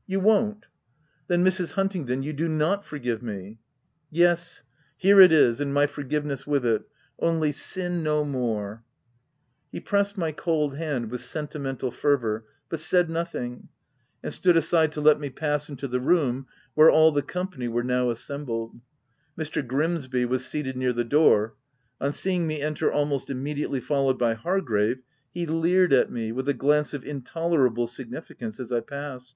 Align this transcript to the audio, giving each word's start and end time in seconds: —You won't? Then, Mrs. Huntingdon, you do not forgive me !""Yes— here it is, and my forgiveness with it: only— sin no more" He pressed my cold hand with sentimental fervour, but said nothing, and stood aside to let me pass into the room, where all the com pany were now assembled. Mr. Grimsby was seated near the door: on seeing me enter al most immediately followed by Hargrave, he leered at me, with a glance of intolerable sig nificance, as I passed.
—You 0.12 0.20
won't? 0.20 0.66
Then, 1.28 1.42
Mrs. 1.42 1.72
Huntingdon, 1.72 2.22
you 2.22 2.34
do 2.34 2.46
not 2.46 2.84
forgive 2.84 3.22
me 3.22 3.56
!""Yes— 4.26 4.62
here 4.98 5.18
it 5.18 5.32
is, 5.32 5.60
and 5.60 5.72
my 5.72 5.86
forgiveness 5.86 6.46
with 6.46 6.66
it: 6.66 6.82
only— 7.18 7.52
sin 7.68 8.02
no 8.02 8.22
more" 8.22 8.84
He 9.72 9.80
pressed 9.80 10.18
my 10.18 10.30
cold 10.30 10.76
hand 10.76 11.10
with 11.10 11.22
sentimental 11.22 11.90
fervour, 11.90 12.44
but 12.68 12.80
said 12.80 13.08
nothing, 13.08 13.70
and 14.22 14.30
stood 14.30 14.58
aside 14.58 14.92
to 14.92 15.00
let 15.00 15.18
me 15.18 15.30
pass 15.30 15.70
into 15.70 15.88
the 15.88 16.00
room, 16.00 16.48
where 16.74 16.90
all 16.90 17.10
the 17.10 17.22
com 17.22 17.48
pany 17.48 17.66
were 17.66 17.82
now 17.82 18.10
assembled. 18.10 18.78
Mr. 19.38 19.66
Grimsby 19.66 20.26
was 20.26 20.44
seated 20.44 20.76
near 20.76 20.92
the 20.92 21.02
door: 21.02 21.54
on 21.98 22.12
seeing 22.12 22.46
me 22.46 22.60
enter 22.60 22.92
al 22.92 23.06
most 23.06 23.30
immediately 23.30 23.80
followed 23.80 24.18
by 24.18 24.34
Hargrave, 24.34 25.00
he 25.32 25.46
leered 25.46 25.94
at 25.94 26.12
me, 26.12 26.30
with 26.30 26.46
a 26.46 26.52
glance 26.52 26.92
of 26.92 27.06
intolerable 27.06 27.86
sig 27.86 28.10
nificance, 28.10 28.60
as 28.60 28.70
I 28.70 28.80
passed. 28.80 29.34